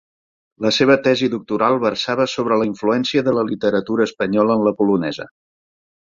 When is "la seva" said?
0.65-0.93